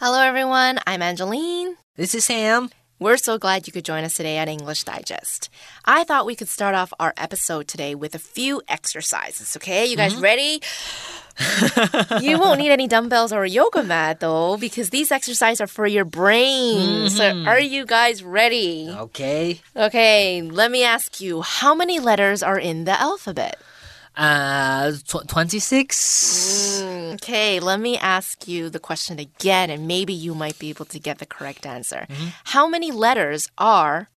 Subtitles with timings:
[0.00, 0.78] Hello, everyone.
[0.86, 1.74] I'm Angeline.
[1.96, 2.70] This is Sam.
[3.00, 5.50] We're so glad you could join us today at English Digest.
[5.86, 9.86] I thought we could start off our episode today with a few exercises, okay?
[9.86, 10.22] You guys mm-hmm.
[10.22, 10.62] ready?
[12.24, 15.88] you won't need any dumbbells or a yoga mat though, because these exercises are for
[15.88, 17.10] your brain.
[17.10, 17.48] So, mm-hmm.
[17.48, 18.88] are you guys ready?
[18.88, 19.60] Okay.
[19.74, 23.58] Okay, let me ask you how many letters are in the alphabet?
[24.18, 26.82] Uh, tw- 26?
[27.14, 30.98] Okay, let me ask you the question again, and maybe you might be able to
[30.98, 32.06] get the correct answer.
[32.50, 34.10] How many letters are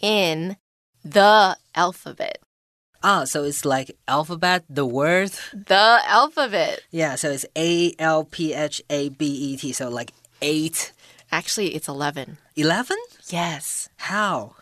[0.00, 0.56] in
[1.04, 2.38] the alphabet?
[3.02, 5.32] Ah, so it's like alphabet, the word.
[5.52, 6.80] The alphabet.
[6.90, 9.72] Yeah, so it's A L P H A B E T.
[9.72, 10.92] So like 8,
[11.30, 12.38] Actually, it's 11.
[12.56, 12.96] 11?
[13.28, 13.88] Yes.
[13.96, 14.54] How?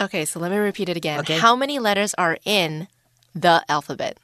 [0.00, 1.20] Okay, so let me repeat it again.
[1.20, 1.38] Okay.
[1.38, 2.88] How many letters are in
[3.34, 4.18] the alphabet?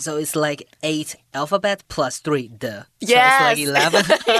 [0.00, 2.86] So it's like 8 alphabet plus 3 the.
[3.00, 3.56] Yes.
[3.56, 3.70] So it's
[4.26, 4.38] like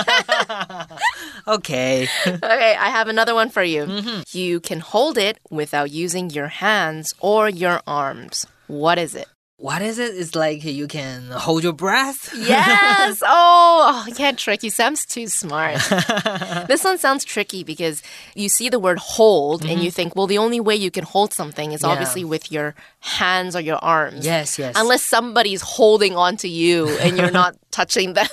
[0.78, 0.98] 11.
[1.48, 2.08] okay.
[2.26, 3.84] Okay, I have another one for you.
[3.84, 4.22] Mm-hmm.
[4.36, 8.46] You can hold it without using your hands or your arms.
[8.66, 9.28] What is it?
[9.60, 10.16] What is it?
[10.16, 12.32] It's like you can hold your breath.
[12.34, 13.22] Yes.
[13.32, 14.70] Oh, oh, I can't trick you.
[14.70, 15.76] Sam's too smart.
[16.68, 18.02] this one sounds tricky because
[18.34, 19.88] you see the word hold and you mm-hmm.
[19.90, 21.88] think, well, the only way you can hold something is Yeah.
[21.88, 24.24] obviously with your hands or your arms.
[24.24, 24.74] Yes, yes.
[24.76, 28.28] Unless somebody's holding on to you and you're not touching them.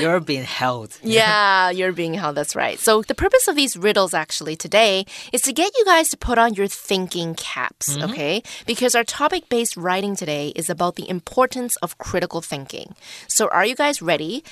[0.00, 0.98] You're being held.
[1.02, 2.36] yeah, you're being held.
[2.36, 2.78] That's right.
[2.78, 6.38] So, the purpose of these riddles actually today is to get you guys to put
[6.38, 8.10] on your thinking caps, mm-hmm.
[8.10, 8.42] okay?
[8.66, 12.94] Because our topic based writing today is about the importance of critical thinking.
[13.26, 14.44] So, are you guys ready?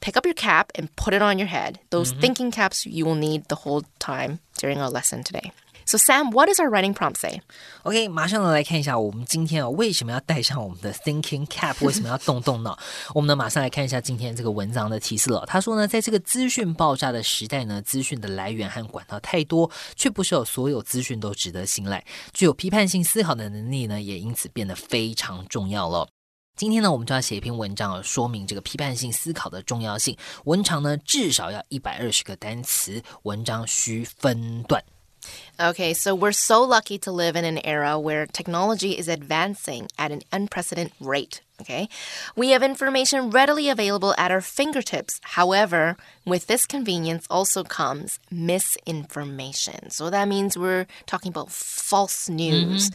[0.00, 1.80] Pick up your cap and put it on your head.
[1.88, 2.20] Those mm-hmm.
[2.20, 5.52] thinking caps you will need the whole time during our lesson today.
[5.90, 7.40] So, Sam, what does our writing prompt say?
[7.82, 12.78] OK，马上呢来看一下我们今天哦为什么要戴上我们的 thinking cap， 为什么要动动脑？
[13.12, 15.44] 我们呢马上来看一下今天这个文章的提示了。
[15.48, 22.04] 他说呢，在这个资讯爆炸的时代呢，资讯的来源和管道太多，却不是有所有资讯都值得信赖。
[22.32, 26.06] 具有批判性思考的能力呢，也因此变得非常重要了。
[26.54, 30.16] 今天呢，我们就要写一篇文章啊，说明这个批判性思考的重要性。
[30.44, 34.80] 文长呢至少要一百二十个单词，文章需分段。
[35.58, 40.22] Okay, so we're so lucky to live in an era where technology is advancing at an
[40.32, 41.42] unprecedented rate.
[41.60, 41.90] Okay,
[42.34, 45.20] we have information readily available at our fingertips.
[45.22, 49.90] However, with this convenience also comes misinformation.
[49.90, 52.36] So that means we're talking about false mm-hmm.
[52.36, 52.90] news.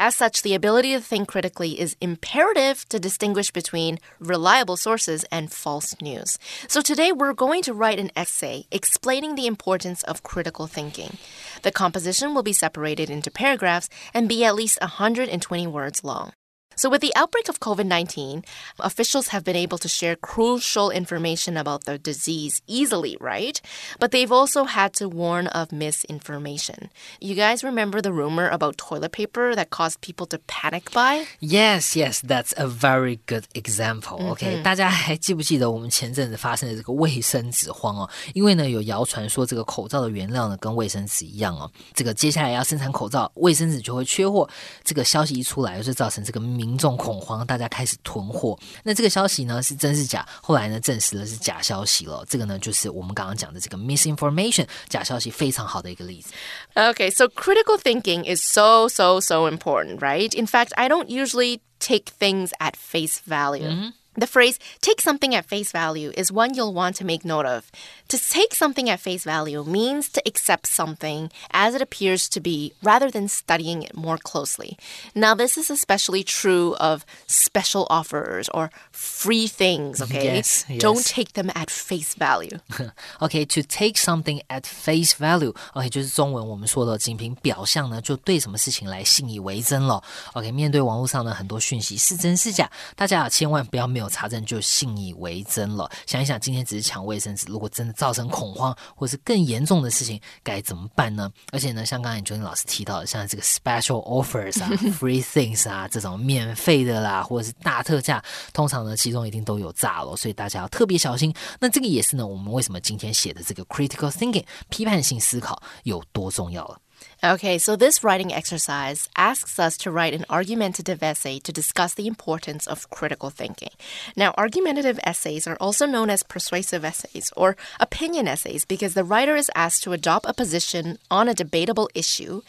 [0.00, 5.50] As such, the ability to think critically is imperative to distinguish between reliable sources and
[5.52, 6.38] false news.
[6.68, 11.16] So today we're going to write an essay explaining the importance of critical thinking.
[11.62, 16.32] The composition will be separated into paragraphs and be at least 120 words long.
[16.77, 18.43] So, with the outbreak of COVID 19,
[18.79, 23.61] officials have been able to share crucial information about the disease easily, right?
[23.99, 26.89] But they've also had to warn of misinformation.
[27.21, 31.27] You guys remember the rumor about toilet paper that caused people to panic buy?
[31.39, 34.31] Yes, yes, that's a very good example.
[34.31, 38.09] OK，、大家还记不记得我们前阵子发生的这个卫生纸荒哦？
[38.33, 44.49] 因为呢有谣传说这个口罩的原料呢跟卫生纸一样哦，这个接下来要生产口罩，卫生纸就会缺货。
[44.83, 48.58] 这个消息一出来，就造成这个民 众恐慌，大家开始囤货。
[48.82, 50.26] 那这个消息呢是真是假？
[50.42, 52.24] 后来呢证实了是假消息了。
[52.28, 56.32] 这个呢就是我们刚刚讲的这个 misinformation 假消息非常好的一个例子。
[56.74, 60.34] Okay, so critical thinking is so, so, so important, right?
[60.38, 63.92] In fact, I don't usually take things at face value.
[64.17, 67.71] The phrase take something at face value is one you'll want to make note of.
[68.09, 72.73] To take something at face value means to accept something as it appears to be
[72.83, 74.77] rather than studying it more closely.
[75.15, 80.35] Now, this is especially true of special offers or free things, okay?
[80.35, 81.11] Yes, Don't yes.
[81.11, 82.59] take them at face value.
[83.19, 90.03] OK, to take something at face value，OK，、就是中文我们说的仅凭表象呢，就对什么事情来信以为真了。
[90.33, 95.90] OK，面对网络上呢很多讯息是真是假，大家啊千万不要没有 查证就信以为真了。
[96.06, 101.30] 想一想，今天只是抢卫生纸，如果真的造成恐慌或是更严重的事情，该怎么办呢？
[101.52, 104.68] 而且呢，像刚才 j o 老师提到的，像这个 special offers 啊、
[104.98, 108.22] free things 啊这种免费的啦，或者是大特价，
[108.52, 111.34] 通常呢其中一定都有诈了，所以大家要特别小心。
[111.60, 116.78] 那这个也是呢，我们为什么今天写的这个 critical thinking 批判性思考有多重要了。
[117.22, 122.64] Okay, so this writing exercise asks us to write an argumentative essay to discuss the importance
[122.68, 123.70] of critical thinking.
[124.14, 129.34] Now, argumentative essays are also known as persuasive essays or opinion essays because the writer
[129.34, 132.42] is asked to adopt a position on a debatable issue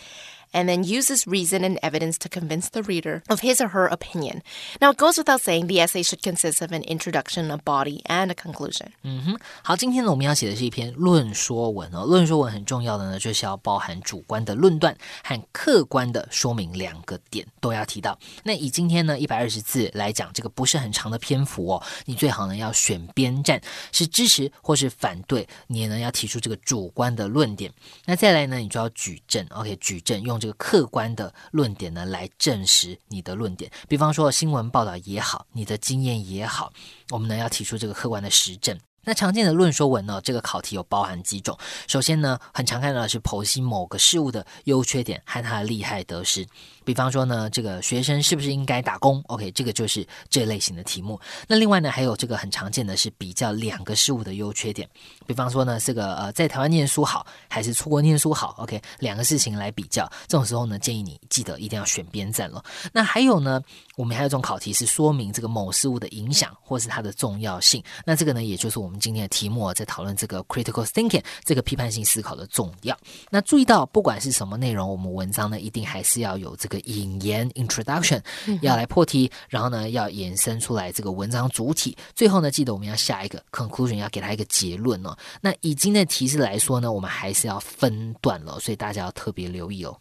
[0.53, 4.43] and then uses reason and evidence to convince the reader of his or her opinion.
[4.81, 8.31] Now, it goes without saying the essay should consist of an introduction, a body, and
[8.31, 8.89] a conclusion.
[9.03, 12.05] 嗯哼，好，今天呢，我们要写的是一篇论说文哦。
[12.05, 18.19] 论说文很重要的呢，就是要包含主观的论断和客观的说明两个点都要提到。
[18.45, 23.61] 那以今天呢一百二十字来讲，这个不是很长的篇幅哦，你最好呢要选边站，
[23.91, 27.73] 是支持或是反对，你也呢要提出这个主观的论点。
[28.05, 33.70] 那再来呢，你就要举证，OK，举证用 这个客观的论点呢来证实你的论点。
[33.88, 36.72] 比方说新闻报道也好，你的经验也好，
[37.10, 38.78] 我们呢要提出这个客观的实证。
[39.04, 41.58] 那常见的论说文呢，这个考题有包含几种。
[41.88, 46.46] 首先呢，很常看到的是剖析某个事物的优缺点和它的利害得失。
[46.84, 51.20] 比方说呢，这个学生是不是应该打工？OK，这个就是这类型的题目。
[51.48, 54.90] 那另外呢，还有这个很常见的是比较两个事物的优缺点。
[55.28, 60.10] 比方说呢，这个呃，在台湾念书好还是出国念书好？OK，两个事情来比较。
[60.28, 62.64] 这种时候呢，建议你记得一定要选边站了。
[62.92, 63.62] 那还有呢，
[63.96, 67.84] 我们还有一种考题是说明这个某事物的影响或是它的重要性。
[68.04, 69.00] 那这个呢，也就是我们。
[69.00, 72.98] 今天的题目在讨论这个 critical thinking 这个批判性思考的重要。
[73.30, 78.22] 那注意到，不管是什么内容，我们文章呢一定还是要有这个引言 introduction，
[78.62, 85.18] 要来破题，然后呢要延伸出来这个文章主体，最后呢记得我们要下一个 conclusion，要给它一个结论哦。
[85.42, 89.98] 那以今天的提示来说呢，我们还是要分段了，所以大家要特别留意哦。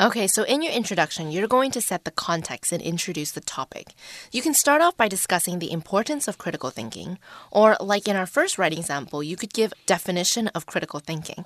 [0.00, 3.94] Okay, so in your introduction, you're going to set the context and introduce the topic.
[4.30, 7.18] You can start off by discussing the importance of critical thinking,
[7.50, 11.44] or like in our first writing sample, you could give definition of critical thinking.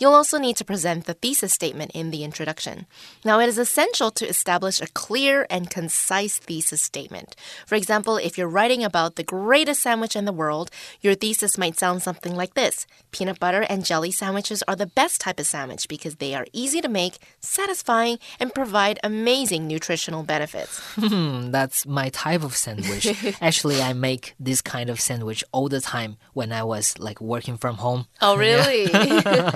[0.00, 2.86] You'll also need to present the thesis statement in the introduction.
[3.24, 7.36] Now, it is essential to establish a clear and concise thesis statement.
[7.66, 10.72] For example, if you're writing about the greatest sandwich in the world,
[11.02, 12.84] your thesis might sound something like this.
[13.12, 16.80] Peanut butter and jelly sandwiches are the best type of sandwich because they are easy
[16.80, 20.79] to make, satisfying satisfying and provide amazing nutritional benefits.
[20.95, 23.07] Hmm, that's my type of sandwich.
[23.41, 27.57] Actually, I make this kind of sandwich all the time when I was like working
[27.57, 28.05] from home.
[28.21, 28.91] Oh, really?
[28.91, 29.51] Yeah,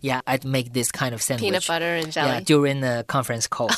[0.00, 1.44] yeah I'd make this kind of sandwich.
[1.44, 2.28] Peanut butter and jelly.
[2.28, 3.70] Yeah, during the conference call.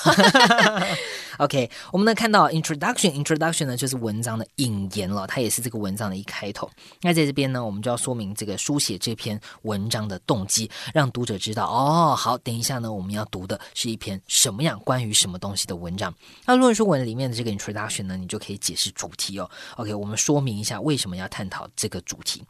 [1.38, 6.68] OK，我们能看到 introduction，introduction 呢就是文章的引言了，它也是这个文章的一开头。
[7.02, 12.16] 那在这边呢，我们就要说明这个书写这篇文章的动机，让读者知道哦。
[12.16, 16.13] 好，等一下呢，我们要读的是 一篇什么样关于什么东西的文章。
[16.45, 19.49] 那论述文里面的这个 introduction 呢，你就可以解释主题哦。
[19.77, 22.43] OK，我们说明一下为什么要探讨这个主题。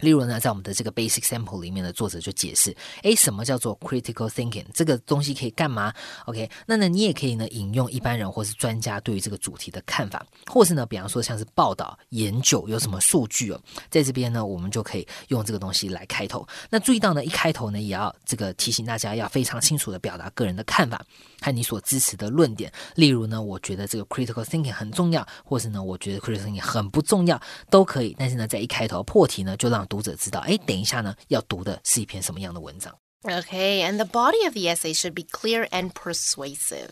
[0.00, 4.64] 例如呢，在我们的这个 basic sample 里面的作者就解释，诶，什么叫做 critical thinking？
[4.72, 5.92] 这个东西可以干嘛
[6.26, 13.60] ？OK，那呢，你也可以呢引用一般人或是专家对于这个主题的看法，或是呢，比方说像是报道、研究有什么数据哦，
[13.90, 16.46] 在这边呢，我们就可以用这个东西来开头。
[16.70, 21.04] 那注意到呢，一开头呢，也要这个提醒大家要非常清楚的表达个人的看法
[21.40, 22.72] 和你所支持的论点。
[22.94, 27.40] 例如呢，我觉得这个 critical thinking 很重要，或是呢，我觉得 critical thinking 很不重要，
[27.70, 28.14] 都可以。
[28.18, 32.97] 但是呢，在一开头破题呢，就让读者知道，哎，等一下呢，要读的是一篇什么样的文章。
[33.25, 36.89] Okay, and the body of the essay should be clear and persuasive.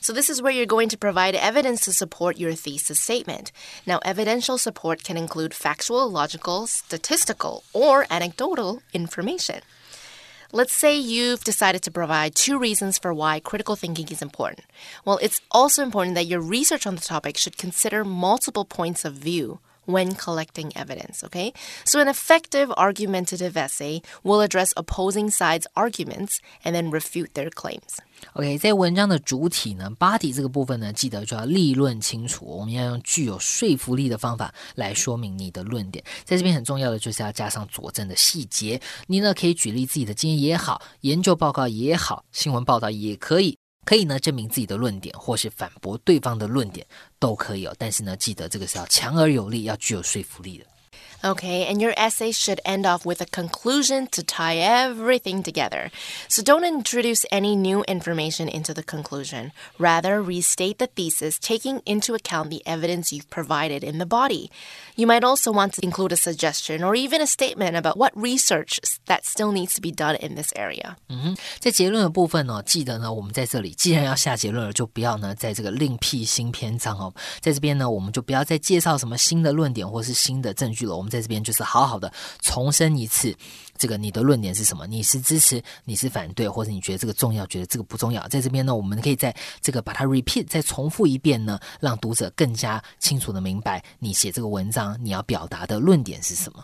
[0.00, 3.48] So, this is where you're going to provide evidence to support your thesis statement.
[3.84, 9.60] Now, evidential support can include factual, logical, statistical, or anecdotal information.
[10.52, 14.64] Let's say you've decided to provide two reasons for why critical thinking is important.
[15.04, 19.12] Well, it's also important that your research on the topic should consider multiple points of
[19.12, 21.52] view when collecting evidence, okay?
[21.84, 27.98] So an effective argumentative essay will address opposing sides' arguments and then refute their claims.
[28.32, 32.46] OK，在文章的主体呢，body 这个部分呢，记得就要立论清楚。
[32.46, 36.02] 我们要用具有说服力的方法来说明你的论点。
[36.24, 38.80] 在这边很重要的就是要加上佐证的细节。
[39.06, 43.58] 你呢可以举例自己的经验也好，研究报告也好，新闻报道也可以。
[43.89, 46.85] 可以呢证明自己的论点，或是反驳对方的论点，
[47.17, 47.73] 都可以哦。
[47.79, 50.65] 但是呢，记得这个是要强而有力，要具有说服力的。
[51.26, 55.90] Okay, and your essay should end off with a conclusion to tie everything together.
[56.28, 59.52] So don't introduce any new information into the conclusion.
[59.78, 64.50] Rather, restate the thesis, taking into account the evidence you've provided in the body.
[64.96, 68.78] You might also want to include a suggestion or even a statement about what research
[69.06, 70.96] that still needs to be done in this area.
[71.08, 77.14] 嗯哼，在结论的部分呢，记得呢，我们在这里既然要下结论了，就不要呢在这个另辟新篇章哦。
[77.40, 80.94] 在这边呢，我们就不要再介绍什么新的论点或是新的证据了。
[80.94, 82.11] 我们 在这边就是好好的
[82.41, 83.35] 重申一次，
[83.77, 84.85] 这个你的论点是什么？
[84.85, 88.27] 你是支持，你是反对，或者你觉得这个重要，觉得这个不重要？
[88.27, 96.63] 在这边呢，我们可以在这个把它 repeat 再重复一遍呢，让读者更加清楚的明白你写这个文章你要表达的论点是什么。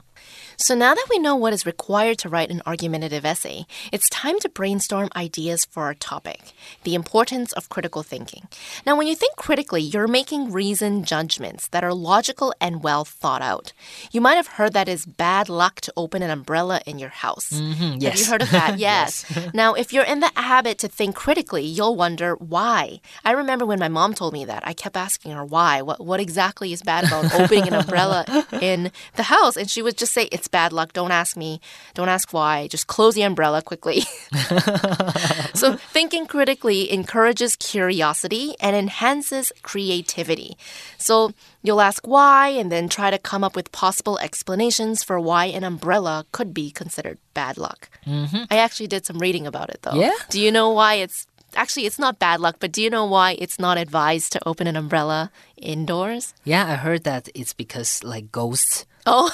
[0.57, 4.39] So now that we know what is required to write an argumentative essay, it's time
[4.39, 6.53] to brainstorm ideas for our topic
[6.83, 8.47] the importance of critical thinking.
[8.85, 13.41] Now, when you think critically, you're making reasoned judgments that are logical and well thought
[13.41, 13.73] out.
[14.11, 17.49] You might have heard that it's bad luck to open an umbrella in your house.
[17.51, 18.77] Mm-hmm, Have you heard of that?
[18.85, 19.25] Yes.
[19.53, 22.99] now, if you're in the habit to think critically, you'll wonder why.
[23.23, 25.81] I remember when my mom told me that, I kept asking her why.
[25.81, 28.25] What, what exactly is bad about opening an umbrella
[28.61, 29.55] in the house?
[29.57, 30.93] And she would just say, It's bad luck.
[30.93, 31.59] Don't ask me.
[31.93, 32.67] Don't ask why.
[32.67, 34.01] Just close the umbrella quickly.
[35.53, 40.57] so, thinking critically encourages curiosity and enhances creativity.
[40.97, 45.45] So, you'll ask why and then try to come up with possible explanations for why
[45.45, 47.89] an umbrella could be considered bad luck.
[48.07, 48.43] Mm-hmm.
[48.49, 49.99] I actually did some reading about it though.
[49.99, 50.15] Yeah?
[50.29, 53.35] Do you know why it's actually it's not bad luck, but do you know why
[53.39, 56.33] it's not advised to open an umbrella indoors?
[56.43, 58.85] Yeah, I heard that it's because like ghosts.
[59.05, 59.29] Oh,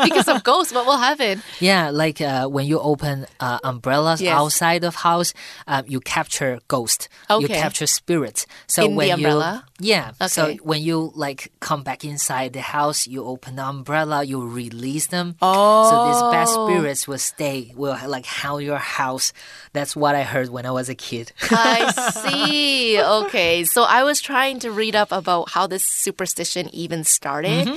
[0.04, 0.72] because of ghosts.
[0.72, 1.42] What will happen?
[1.60, 4.32] Yeah, like uh, when you open uh, umbrellas Yes.
[4.36, 5.34] outside of house,
[5.66, 7.08] um, you capture ghost.
[7.28, 8.46] You capture spirits.
[8.66, 9.64] So In the when you umbrella?
[9.80, 14.46] yeah, so when you like come back inside the house, you open the umbrella, you
[14.46, 15.36] release them.
[15.42, 15.88] Oh.
[15.90, 19.32] So these bad spirits will stay, will like haunt your house.
[19.72, 21.32] That's what I heard when I was a kid.
[21.50, 21.90] I
[22.24, 23.00] see.
[23.00, 23.64] Okay.
[23.64, 27.68] So I was trying to read up about how this superstition even started.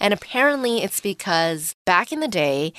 [0.00, 2.72] And apparently it's because back in the day,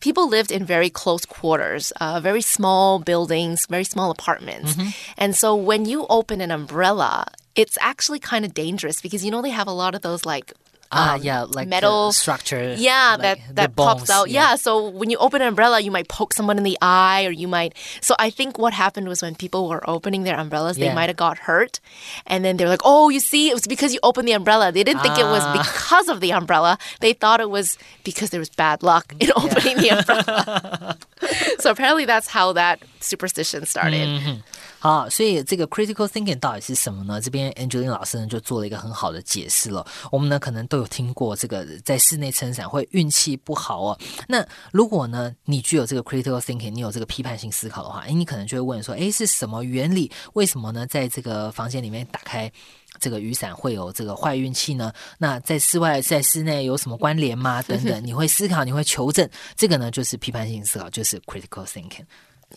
[0.00, 4.76] people lived in very close quarters, uh, very small buildings, very small apartments.
[5.16, 9.42] And so when you open an umbrella, it's actually kind of dangerous because you know
[9.42, 10.52] they have a lot of those like
[10.92, 12.74] Ah, um, yeah, like metal structure.
[12.76, 14.28] Yeah, like that that pops out.
[14.28, 14.56] Yeah.
[14.56, 17.48] so when you open an umbrella, you might poke someone in the eye, or you
[17.48, 17.72] might.
[18.02, 21.16] So I think what happened was when people were opening their umbrellas, they might have
[21.16, 21.80] got hurt,
[22.26, 24.84] and then they're like, "Oh, you see, it was because you opened the umbrella." They
[24.84, 25.52] didn't think it was Ah.
[25.56, 26.76] because of the umbrella.
[27.00, 30.98] They thought it was because there was bad luck in opening the umbrella.
[31.58, 34.08] so apparently, that's how that superstition started.
[34.08, 34.40] Mm-hmm.
[34.82, 37.20] 好，所以这个 critical thinking 到底是什么呢？
[37.20, 39.86] 这边 Angeline 老师呢就做了一个很好的解释了。
[40.10, 43.98] 我们呢可能都有听过这个在室内撑伞会运气不好哦。
[44.26, 50.10] 那如果呢你具有这个 critical thinking，你有这个批判性思考的话，诶，你可能就会问说，诶，是什么原理？
[50.32, 50.84] 为什么呢？
[50.88, 52.50] 在这个房间里面打开
[52.98, 54.92] 这个雨伞会有这个坏运气呢？
[55.16, 57.62] 那在室外在室内有什么关联吗？
[57.62, 62.02] 等等， 你会思考，你会求证，这个呢就是批判性思考，就是 critical thinking。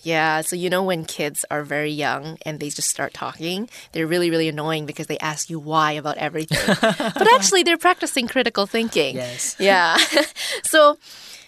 [0.03, 4.07] Yeah, so you know when kids are very young and they just start talking, they're
[4.07, 6.75] really, really annoying because they ask you why about everything.
[6.81, 9.15] but actually, they're practicing critical thinking.
[9.15, 9.55] Yes.
[9.59, 9.97] Yeah.
[10.63, 10.97] so,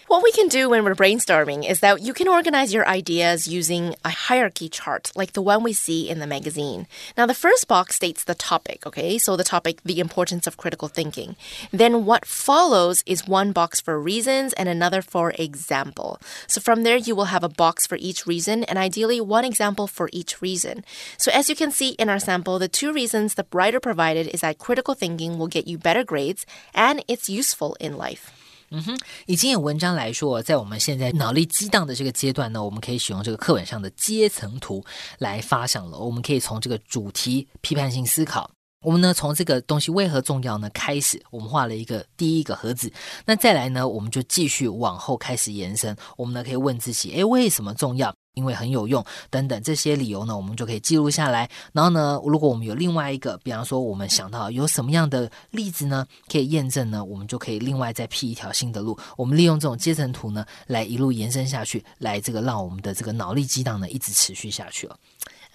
[0.08, 3.94] what we can do when we're brainstorming is that you can organize your ideas using
[4.06, 6.86] a hierarchy chart, like the one we see in the magazine.
[7.14, 9.18] Now, the first box states the topic, okay?
[9.18, 11.36] So, the topic, the importance of critical thinking.
[11.72, 16.18] Then, what follows is one box for reasons and another for example.
[16.46, 19.86] So, from there, you will have a box for each reason and ideally one example
[19.86, 20.84] for each reason.
[21.18, 24.40] So, as you can see in our sample, the two reasons the writer provided is
[24.40, 28.37] that critical thinking will get you better grades and it's useful in life.
[28.70, 34.84] 嗯哼，已经有文章来说，在我们现在脑力激荡的这个阶段呢，我们可以使用这个课本上的阶层图
[35.18, 35.98] 来发想了。
[35.98, 38.50] 我们可以从这个主题批判性思考。
[38.84, 42.92] 我们呢，从这个东西为何重要呢开始，我们画了一个第一个盒子。
[43.24, 45.96] 那再来呢，我们就继续往后开始延伸。
[46.16, 48.14] 我们呢可以问自己，诶，为什么重要？
[48.34, 51.50] 因为很有用，等等这些理由呢，我们就可以记录下来。
[51.72, 58.96] 然后呢，如果我们有另外一个，比方说我们想到有什么样的例子呢，可以验证呢，我们就可以另外再辟一条新的路。
[59.16, 64.96] 我们利用这种阶层图呢，来一路延伸下去，来这个让我们的这个脑力激荡呢一直持续下去了。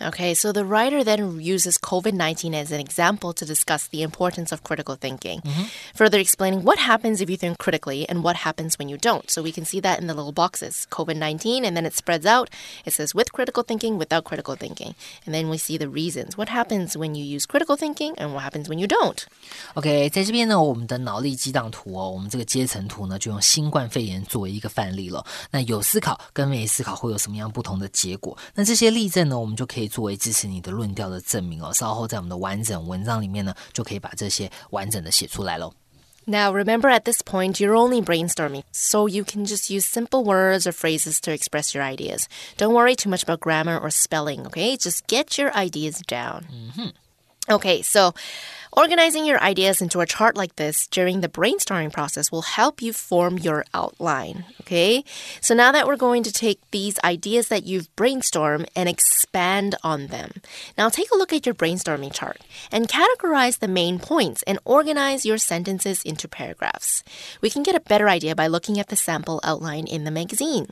[0.01, 4.53] Okay, so the writer then uses COVID 19 as an example to discuss the importance
[4.53, 5.43] of critical thinking,
[5.93, 9.29] further explaining what happens if you think critically and what happens when you don't.
[9.29, 12.27] So we can see that in the little boxes COVID 19, and then it spreads
[12.27, 12.49] out.
[12.87, 14.95] It says with critical thinking, without critical thinking.
[15.27, 16.39] And then we see the reasons.
[16.39, 19.27] What happens when you use critical thinking and what happens when you don't?
[19.75, 25.27] OK，在这边呢，我们的脑力激荡图哦，我们这个阶层图呢，就用新冠肺炎作为一个范例了。
[25.51, 28.39] 那有思考跟没思考会有什么样不同的结果？
[28.55, 31.73] 那这些例证呢，我们就可以 作为支持你的论调的证明哦。
[31.73, 35.73] 稍后在我们的完整文章里面呢，就可以把这些完整的写出来喽。
[36.27, 40.67] Now, remember at this point, you're only brainstorming, so you can just use simple words
[40.67, 42.27] or phrases to express your ideas.
[42.59, 44.77] Don't worry too much about grammar or spelling, okay?
[44.77, 46.45] Just get your ideas down.
[47.50, 48.14] Okay, so
[48.72, 52.94] organizing your ideas into a chart like this during the brainstorming process will help you
[52.94, 54.46] form your outline.
[54.62, 55.04] Okay,
[55.42, 60.08] so now that we're going to take these ideas that you've brainstormed and expand on
[60.08, 60.32] them.
[60.78, 62.40] Now take a look at your brainstorming chart
[62.72, 67.04] and categorize the main points and organize your sentences into paragraphs.
[67.42, 70.68] We can get a better idea by looking at the sample outline in the magazine.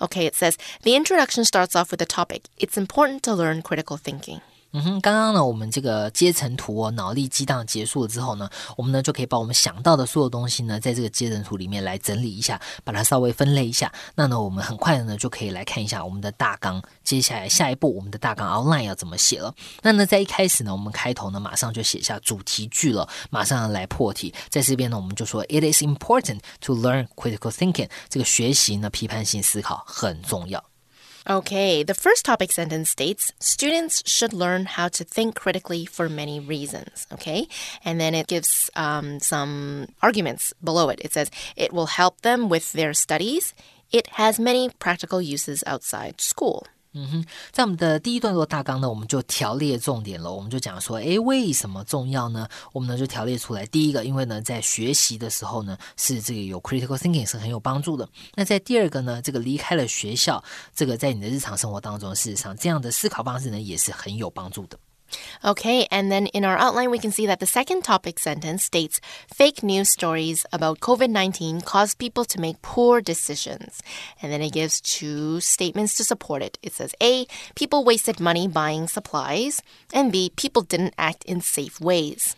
[0.00, 2.48] Okay, it says the introduction starts off with the topic.
[2.56, 4.40] It's important to learn critical thinking.
[4.72, 13.90] 嗯哼，刚刚呢，我们这个阶层图哦，脑力激荡结束了之后呢，我们呢就可以把我们想到的所有东西呢，在这个阶层图里面来整理一下，把它稍微分类一下。
[14.16, 16.82] 那呢，我们很快的呢就可以来看一下我们的大纲。
[17.02, 19.54] 接下来下一步，我们的大纲 outline 要怎么写了？
[19.80, 24.34] 那呢，在一开始呢，我们开头呢马上就写下主题句了，马上来破题。
[24.50, 27.88] 在这边呢，我们就说 It is important to learn critical thinking。
[28.10, 30.62] 这个学习呢，批判性思考很重要。
[31.28, 37.04] Okay, the first topic sentence states students should learn how to think critically for many reasons.
[37.12, 37.48] Okay,
[37.84, 41.00] and then it gives um, some arguments below it.
[41.02, 43.54] It says it will help them with their studies,
[43.90, 46.66] it has many practical uses outside school.
[46.98, 50.32] 嗯哼，在我们的第一段落大纲呢，我们就条列重点了。
[50.32, 52.48] 我们就讲说，诶，为什么重要呢？
[52.72, 53.66] 我们呢就条列出来。
[53.66, 58.08] 第一个，因为呢在学习的时候呢，是这个有 critical thinking 是很有帮助的。
[58.34, 60.42] 那在第二个呢，这个离开了学校，
[60.74, 64.78] 这个在你的日常生活当中，事实上这样的思考方式呢，也是很有帮助的。
[65.44, 69.00] Okay, and then in our outline, we can see that the second topic sentence states
[69.32, 73.82] fake news stories about COVID 19 cause people to make poor decisions.
[74.20, 76.58] And then it gives two statements to support it.
[76.62, 81.80] It says A, people wasted money buying supplies, and B, people didn't act in safe
[81.80, 82.36] ways.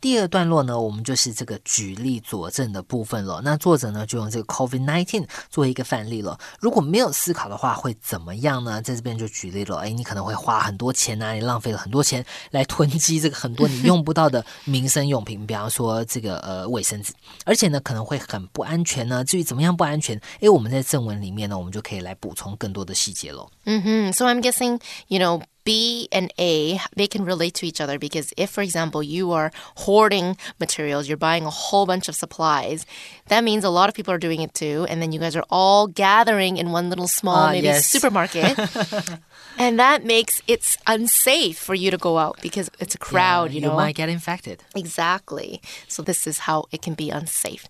[0.00, 3.40] 第二段落呢，我们就是这个举例佐证的部分了。
[3.44, 6.38] 那作者呢，就用这个 COVID nineteen 做一个范例了。
[6.60, 8.80] 如果没有思考的话，会怎么样呢？
[8.80, 9.78] 在这边就举例了。
[9.78, 17.12] 哎，你可能会花很多钱啊，你浪费了很多钱来囤积这个很多你用不到的民生用品， 比方说这个呃卫生纸，
[17.44, 19.24] 而且呢可能会很不安全呢。
[19.24, 23.48] 至于怎么样不安全，哎，我们在正文里面呢，我们就可以来补充更多的细节喽。
[23.64, 25.42] 嗯哼，So I'm guessing, you know.
[25.68, 29.52] B and A, they can relate to each other because if, for example, you are
[29.76, 32.86] hoarding materials, you're buying a whole bunch of supplies,
[33.26, 34.86] that means a lot of people are doing it too.
[34.88, 37.84] And then you guys are all gathering in one little small, uh, maybe yes.
[37.84, 38.58] supermarket.
[39.58, 43.56] and that makes it unsafe for you to go out because it's a crowd, yeah,
[43.56, 43.72] you know.
[43.72, 44.64] You might get infected.
[44.74, 45.60] Exactly.
[45.86, 47.68] So this is how it can be unsafe.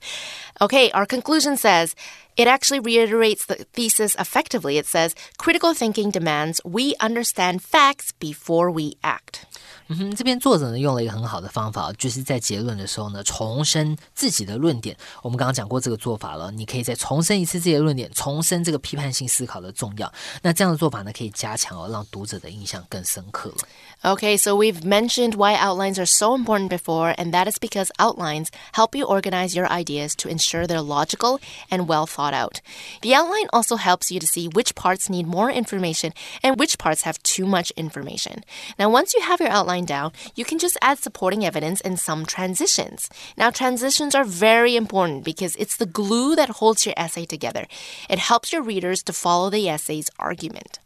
[0.61, 1.97] Okay, our conclusion says
[2.38, 4.78] it actually reiterates the thesis effectively.
[4.78, 9.44] It says critical thinking demands we understand facts before we act.
[9.88, 14.96] 嗯哼，这边作者呢用了一个很好的方法，就是在结论的时候呢重申自己的论点。
[15.22, 20.12] 我们刚刚讲过这个做法了，你可以再重申一次自己的论点，重申这个批判性思考的重要。
[20.42, 23.58] 那这样的做法呢，可以加强哦，让读者的印象更深刻了。
[24.05, 28.53] Okay, so we've mentioned why outlines are so important before, and that is because outlines
[28.75, 32.61] help you organize your ideas to ensure they're logical and well thought out.
[33.03, 36.13] The outline also helps you to see which parts need more information
[36.45, 38.45] and which parts have too much information.
[38.79, 42.25] Now, once you have your outline down, you can just add supporting evidence and some
[42.25, 43.11] transitions.
[43.37, 47.67] Now, transitions are very important because it's the glue that holds your essay together.
[48.09, 50.79] It helps your readers to follow the essay's argument.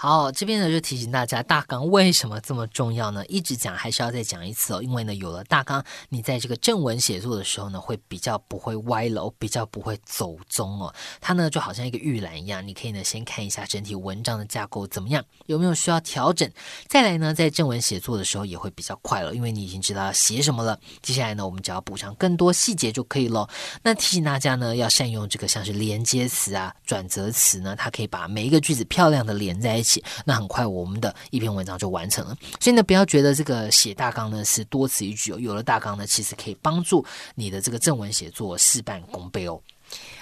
[0.00, 3.26] 好，这边呢就提醒大家，大纲为什么这么重要呢？
[3.26, 10.94] 一直讲还是要再讲一次哦，因为呢，有了大纲，你在这个正文写作的时候呢，会比较不会歪楼，比较不会走中哦。
[11.20, 16.48] 它呢就好像一个预览一样，你可以呢先看一下整体文章的架构怎么样，有没有需要调整。
[16.86, 20.78] 再来呢，在正文写作的时候也会比较快了，因为你已经知道要写什么了。
[21.02, 23.50] 接下来呢，我们只要补上更多细节就可以了。
[23.82, 29.87] 那提醒大家呢，要善用这个像是连接词啊、转折词呢，它可以把每一个句子漂亮的连在一起。
[30.24, 32.36] 那很快我们的一篇文章就完成了。
[32.60, 35.38] 所以呢，不要觉得这个写大纲呢是多此一举哦。
[35.38, 39.60] 有了大纲呢，其实可以帮助你的这个正文写作事半功倍哦。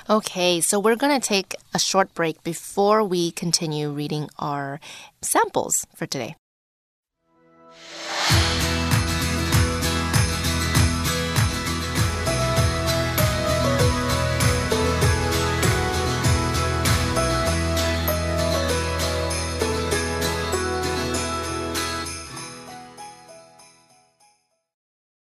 [0.06, 4.78] Okay, so we're gonna take a short break before we continue reading our
[5.20, 6.36] samples for today.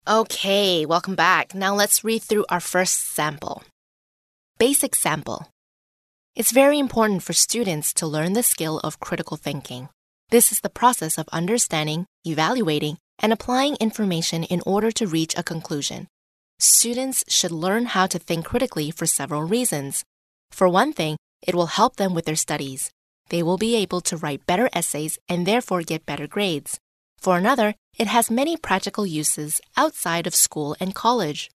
[0.07, 1.53] Okay, welcome back.
[1.53, 3.61] Now let's read through our first sample.
[4.57, 5.51] Basic sample.
[6.35, 9.89] It's very important for students to learn the skill of critical thinking.
[10.31, 15.43] This is the process of understanding, evaluating, and applying information in order to reach a
[15.43, 16.07] conclusion.
[16.57, 20.03] Students should learn how to think critically for several reasons.
[20.49, 22.89] For one thing, it will help them with their studies.
[23.29, 26.79] They will be able to write better essays and therefore get better grades.
[27.21, 31.51] For another, it has many practical uses outside of school and college.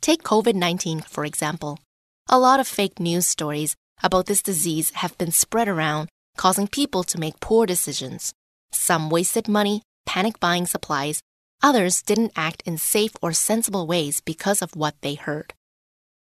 [0.00, 1.80] Take COVID 19, for example.
[2.28, 7.02] A lot of fake news stories about this disease have been spread around, causing people
[7.02, 8.32] to make poor decisions.
[8.70, 11.20] Some wasted money, panic buying supplies,
[11.64, 15.52] others didn't act in safe or sensible ways because of what they heard.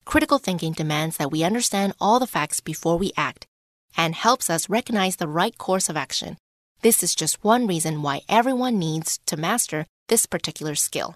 [0.06, 3.46] Critical thinking demands that we understand all the facts before we act
[3.98, 6.38] and helps us recognize the right course of action.
[6.86, 11.16] This is just one reason why everyone needs to master this particular skill.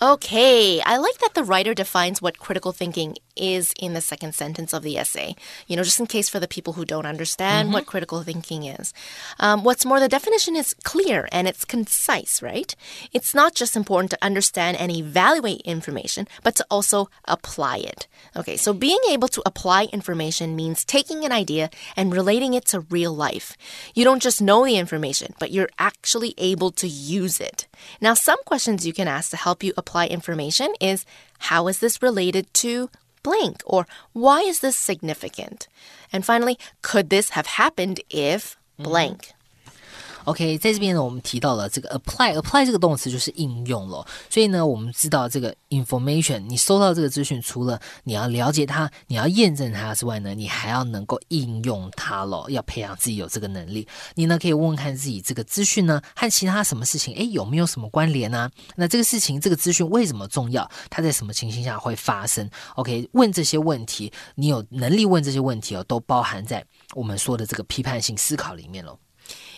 [0.00, 4.72] Okay, I like that the writer defines what critical thinking is in the second sentence
[4.72, 5.36] of the essay.
[5.68, 7.74] You know, just in case for the people who don't understand Mm-hmm.
[7.74, 8.92] what critical thinking is.
[9.38, 12.74] Um, what's more, the definition is clear and it's concise, right?
[13.12, 18.08] It's not just important to understand and evaluate information, but to also apply it.
[18.36, 22.80] Okay, so being able to apply information means taking an idea and relating it to
[22.80, 23.56] real life.
[23.94, 27.68] You don't just know the information, but you're actually able to use it.
[28.00, 31.04] Now, some questions you can ask to help you apply information is
[31.50, 32.88] how is this related to
[33.22, 35.68] blank or why is this significant?
[36.12, 39.32] And finally, could this have happened if blank?
[40.24, 44.06] OK，在这边呢，我们提到了这个 apply，apply 这个动词就是应用了。
[44.30, 53.86] 所以呢，我们知道这个 information，你收到这个资讯，除了你要了解它，你要验证它之外呢，你还要能够应用它咯，要培养自己有这个能力。
[54.14, 60.70] 你呢可以问问看自己这个资讯呢和其他什么事情，诶有没有什么关联呢、那这个事情，这个资讯为什么重要？
[60.88, 68.98] 它在什么情形下会发生？OK，问这些问题，你有能力问这些问题哦，都包含在我们说的这个批判性思考里面喽。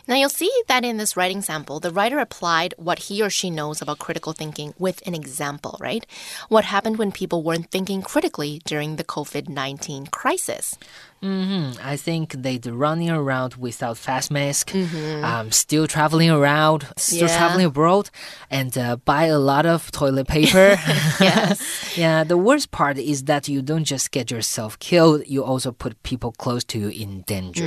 [0.07, 3.49] Now, you'll see that in this writing sample, the writer applied what he or she
[3.49, 6.05] knows about critical thinking with an example, right?
[6.51, 10.77] What happened when people weren't thinking critically during the COVID 19 crisis?
[11.25, 14.75] Mm, I think they're running around without face mask,
[15.23, 17.37] um, still traveling around, still Yeah.
[17.39, 18.11] traveling abroad,
[18.51, 20.77] and uh, buy a lot of toilet paper.
[21.21, 21.97] Yes.
[21.97, 26.03] yeah, the worst part is that you don't just get yourself killed, you also put
[26.03, 27.67] people close to you in danger.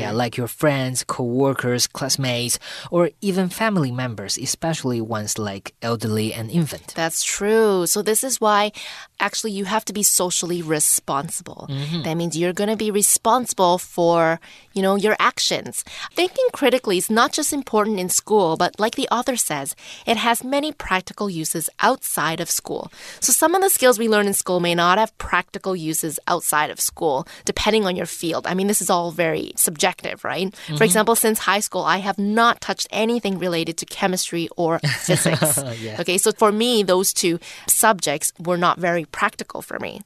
[0.00, 2.58] Yeah, like your friends, co-workers, classmates,
[2.90, 6.92] or even family members, especially ones like elderly and infant.
[6.94, 7.86] That's true.
[7.86, 8.72] So, this is why
[9.20, 11.68] actually you have to be socially responsible.
[12.04, 14.40] That means you're going to be responsible for,
[14.74, 15.84] you know, your actions.
[16.20, 19.76] Thinking critically is not just important in school, but like the author says,
[20.12, 22.90] it has many practical uses outside of school.
[23.20, 26.70] So, some of the skills we learn in school may not have practical uses outside
[26.74, 28.42] of school, depending on your field.
[28.50, 30.48] I mean, this is all very subjective, right?
[30.54, 30.88] For mm-hmm.
[30.88, 35.62] example, since high school, I have not touched anything related to chemistry or physics.
[35.78, 36.00] Yeah.
[36.00, 40.02] Okay, so for me, those two subjects were not very practical for me.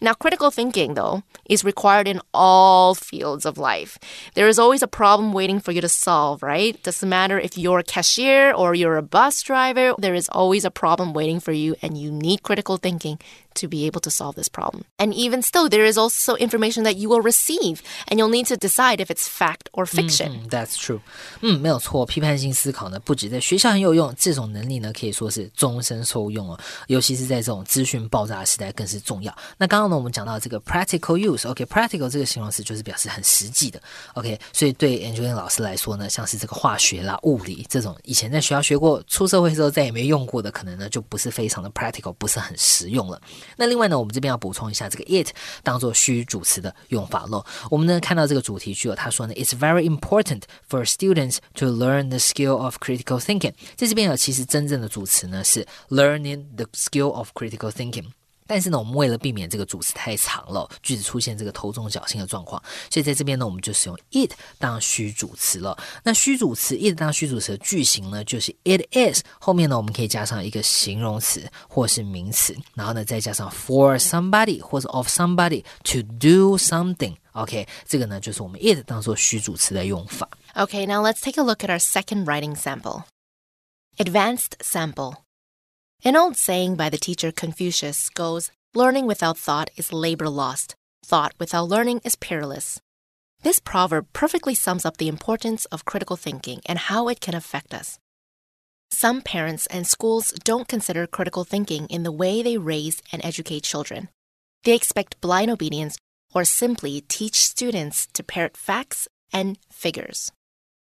[0.00, 3.98] Now, critical thinking, though, is required in all fields of life.
[4.34, 6.80] There is always a problem waiting for you to solve, right?
[6.82, 10.70] Doesn't matter if you're a cashier or you're a bus driver, there is always a
[10.70, 13.18] problem waiting for you, and you need critical thinking
[13.55, 14.83] to be able to solve this problem.
[14.97, 18.55] And even still, there is also information that you will receive, and you'll need to
[18.55, 20.31] decide if it's fact or fiction.
[20.31, 20.99] 嗯，That's true。
[21.41, 22.05] 嗯，没有错。
[22.05, 26.59] 批判性思考呢，不止在学校很有用，这种能力呢，可以说是终身受用哦。
[26.87, 29.35] 尤其是在这种资讯爆炸的时代，更是重要。
[29.57, 33.81] 那刚刚呢，我们讲到这个 practical use，OK，practical、这个形容词就是表示很实际的，
[34.13, 34.39] OK。
[34.53, 43.19] 所以对 Angelina 老师来说呢，像是这个化学啦、物理这种以前在学校学过，出社会之后再也没用过的，可能呢就不是非常的 practical，不是很实用了。
[43.56, 45.28] 那另外呢，我们这边要补充一下这个 it
[45.62, 47.44] 当做虚主词的用法喽。
[47.70, 53.54] 我们呢看到这个主题句哦，他说呢，It's very important for students to learn the skill of critical thinking。
[53.76, 58.06] 在这边呢，其实真正的主词呢是 learning the skill of critical thinking。
[58.51, 65.77] 但是呢，我们为了避免这个主词太长了，句子出现这个头重脚轻的状况，所以在这边呢，我们就使用 it 当虚主词了。
[66.03, 80.27] 那虚主词 it 当虚主词的句型呢，就是 it is 后面呢，我们可以加上一个形容词或是名词，然后呢再加上 for somebody 或者 of somebody to do something。OK，这个呢就是我们 it 当做虚主词的用法。
[80.55, 83.03] Okay, now let's take a look at our second writing sample.
[83.99, 85.17] Advanced sample.
[86.06, 91.32] An old saying by the teacher Confucius goes Learning without thought is labor lost, thought
[91.38, 92.78] without learning is peerless.
[93.42, 97.72] This proverb perfectly sums up the importance of critical thinking and how it can affect
[97.72, 97.98] us.
[98.90, 103.62] Some parents and schools don't consider critical thinking in the way they raise and educate
[103.62, 104.10] children.
[104.64, 105.96] They expect blind obedience
[106.34, 110.30] or simply teach students to parrot facts and figures.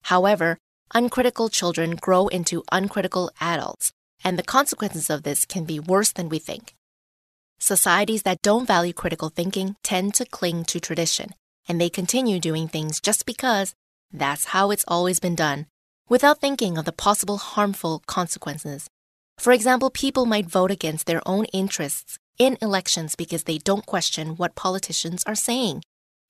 [0.02, 0.56] However,
[0.94, 3.90] uncritical children grow into uncritical adults,
[4.22, 6.74] and the consequences of this can be worse than we think.
[7.58, 11.30] Societies that don't value critical thinking tend to cling to tradition,
[11.68, 13.74] and they continue doing things just because
[14.12, 15.66] that's how it's always been done.
[16.10, 18.90] without thinking of the possible harmful consequences.
[19.38, 24.36] For example, people might vote against their own interests in elections because they don't question
[24.36, 25.82] what politicians are saying.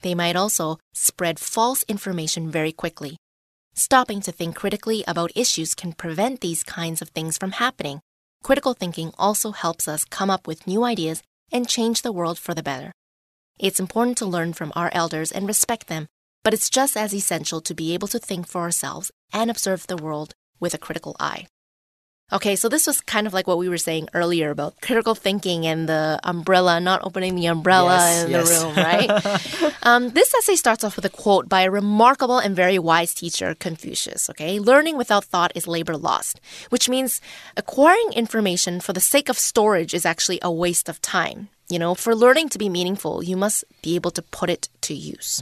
[0.02, 3.16] They might also spread false information very quickly.
[3.80, 8.02] Stopping to think critically about issues can prevent these kinds of things from happening.
[8.42, 12.52] Critical thinking also helps us come up with new ideas and change the world for
[12.52, 12.92] the better.
[13.58, 16.08] It's important to learn from our elders and respect them,
[16.44, 19.96] but it's just as essential to be able to think for ourselves and observe the
[19.96, 21.46] world with a critical eye.
[22.32, 25.66] Okay, so this was kind of like what we were saying earlier about critical thinking
[25.66, 28.48] and the umbrella, not opening the umbrella Yes, in yes.
[28.48, 29.74] the room, right?
[29.82, 33.54] um, this essay starts off with a quote by a remarkable and very wise teacher,
[33.58, 34.30] Confucius.
[34.30, 36.40] Okay, learning without thought is labor lost,
[36.70, 37.20] which means
[37.56, 41.48] acquiring information for the sake of storage is actually a waste of time.
[41.68, 44.94] You know, for learning to be meaningful, you must be able to put it to
[44.94, 45.40] use,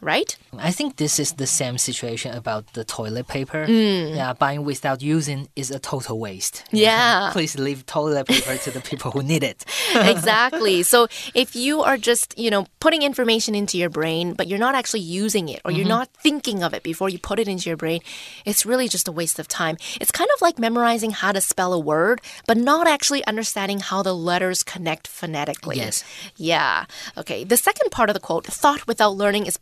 [0.00, 0.36] right?
[0.58, 3.66] I think this is the same situation about the toilet paper.
[3.66, 4.16] Mm.
[4.16, 6.64] Yeah, buying without using is a total waste.
[6.72, 7.30] Yeah.
[7.32, 9.64] Please leave toilet paper to the people who need it.
[9.94, 10.82] exactly.
[10.90, 14.74] So if you are just, you know, putting information into your brain, but you're not
[14.74, 17.76] actually using it or you're not thinking of it before you put it into your
[17.76, 18.00] brain,
[18.44, 19.76] it's really just a waste of time.
[20.00, 24.02] It's kind of like memorizing how to spell a word, but not actually understanding how
[24.02, 25.76] the letters connect phonetically.
[25.76, 26.02] Yes.
[26.36, 26.86] Yeah.
[27.16, 27.44] Okay.
[27.44, 29.56] The second part of the quote, thought without learning is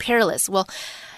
[0.49, 0.67] Well,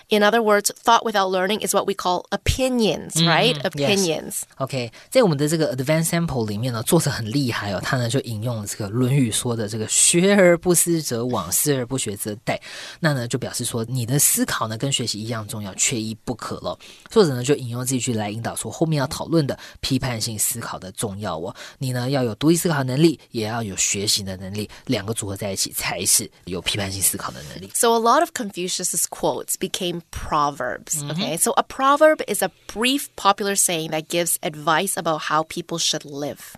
[0.09, 3.55] in other words, thought without learning is what we call opinions, right?
[3.63, 4.41] Opinions.
[4.57, 12.59] OK，在我们的这个 advanced sample 里面呢，作者很厉害哦，他呢就引用了这个《论语》说的这个“学而不思则罔，思而不学则殆”。
[12.99, 16.77] 那呢就表示说，你的思考呢跟学习一样重要，缺一不可了。
[17.09, 21.55] 作者呢就引用这句来引导说，后面要讨论的批判性思考的重要哦。
[21.79, 27.71] 你呢要有独立思考能力，也要有学习的能力，两个组合在一起才是有批判性思考的能力。
[27.73, 31.02] So a lot of Confucius's quotes became proverbs.
[31.02, 31.10] Mm-hmm.
[31.10, 35.78] Okay, so a proverb is a brief, popular saying that gives advice about how people
[35.78, 36.56] should live.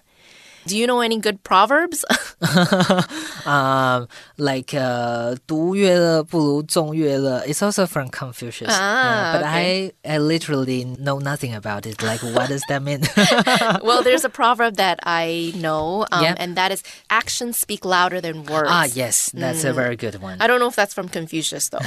[0.65, 2.03] Do you know any good proverbs?
[3.45, 7.41] um, like uh, 独乐乐不如众乐乐.
[7.47, 8.67] It's also from Confucius.
[8.69, 9.93] Ah, Yeah, but okay.
[10.03, 12.03] I, I literally know nothing about it.
[12.03, 13.01] Like, what does that mean?
[13.81, 16.35] well, there's a proverb that I know, um, Yeah.
[16.37, 18.67] and that is actions speak louder than words.
[18.69, 20.37] ah, yes, that's a very good one.
[20.41, 21.79] I don't know if that's from Confucius though.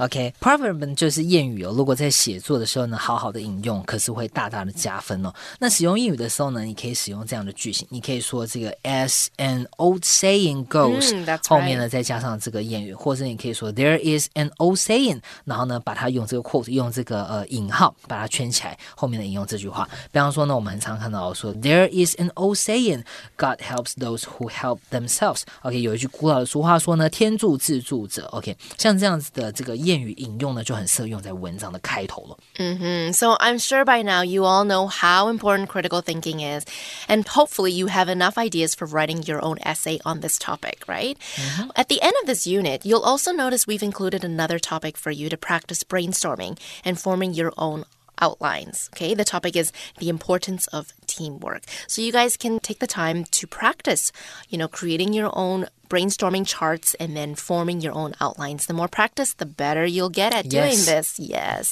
[0.00, 1.72] OK, proverb 呢就是谚语哦。
[1.74, 5.32] 如果在写作的时候呢，好好的引用，可是会大大的加分哦。
[5.58, 19.88] 那使用谚语的时候呢，你可以使用 这样的句型，你可以说这个 as an old saying goes，、嗯，that's 后面呢再加上这个谚语，或者你可以说 there is an old saying，然后呢把它用这个 quote 用这个呃引号把它圈起来，后面的引用这句话。
[20.12, 28.26] 比方说呢，我们很常看到说 there is an old saying，God helps those who help themselves。OK，有一句古老的俗话说呢，天助自助者。
[28.32, 32.36] OK，像这样子的这个谚语引用呢，就很适合用在文章的开头了。
[32.56, 36.64] hmm So I'm sure by now you all know how important critical thinking is,
[37.08, 41.17] and hopefully you have enough ideas for writing your own essay on this topic, right?
[41.35, 41.69] Mm-hmm.
[41.75, 45.29] At the end of this unit, you'll also notice we've included another topic for you
[45.29, 47.85] to practice brainstorming and forming your own
[48.23, 48.89] outlines.
[48.93, 50.83] Okay, the topic is the importance of
[51.13, 51.63] teamwork.
[51.87, 54.03] So you guys can take the time to practice,
[54.49, 55.59] you know, creating your own
[55.93, 58.65] brainstorming charts and then forming your own outlines.
[58.65, 60.85] The more practice, the better you'll get at doing Yes.
[60.91, 61.07] this.
[61.19, 61.65] Yes.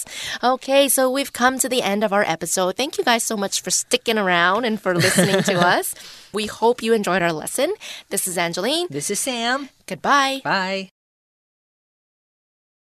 [0.53, 2.75] Okay, so we've come to the end of our episode.
[2.77, 5.95] Thank you guys so much for sticking around and for listening to us.
[6.37, 7.73] We hope you enjoyed our lesson.
[8.13, 8.87] This is Angeline.
[8.91, 9.69] This is Sam.
[9.87, 10.41] Goodbye.
[10.43, 11.00] Bye.